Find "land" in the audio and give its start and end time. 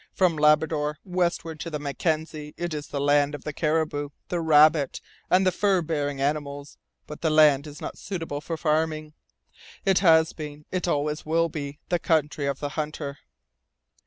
2.99-3.35, 7.29-7.67